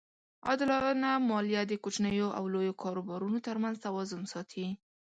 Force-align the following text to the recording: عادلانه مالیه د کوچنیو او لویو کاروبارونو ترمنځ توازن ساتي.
عادلانه 0.47 1.11
مالیه 1.29 1.61
د 1.67 1.73
کوچنیو 1.83 2.27
او 2.37 2.43
لویو 2.53 2.79
کاروبارونو 2.83 3.37
ترمنځ 3.47 3.75
توازن 3.85 4.21
ساتي. 4.33 4.65